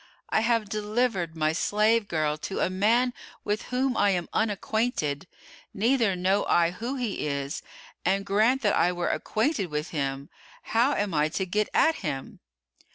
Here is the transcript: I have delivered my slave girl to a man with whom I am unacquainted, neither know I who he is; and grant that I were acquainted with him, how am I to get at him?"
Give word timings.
I 0.29 0.39
have 0.39 0.67
delivered 0.67 1.35
my 1.35 1.53
slave 1.53 2.07
girl 2.07 2.35
to 2.35 2.59
a 2.59 2.71
man 2.71 3.13
with 3.43 3.65
whom 3.65 3.95
I 3.95 4.09
am 4.09 4.29
unacquainted, 4.33 5.27
neither 5.75 6.15
know 6.15 6.43
I 6.45 6.71
who 6.71 6.95
he 6.95 7.27
is; 7.27 7.61
and 8.03 8.25
grant 8.25 8.63
that 8.63 8.73
I 8.75 8.91
were 8.91 9.09
acquainted 9.09 9.67
with 9.69 9.89
him, 9.89 10.29
how 10.63 10.93
am 10.95 11.13
I 11.13 11.29
to 11.29 11.45
get 11.45 11.69
at 11.75 11.97
him?" 11.97 12.39